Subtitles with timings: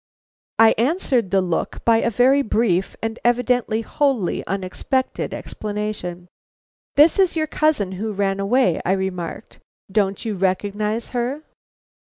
[0.57, 6.27] I answered the look by a very brief and evidently wholly unexpected explanation.
[6.95, 9.59] "This is your cousin who ran away," I remarked.
[9.91, 11.43] "Don't you recognize her?"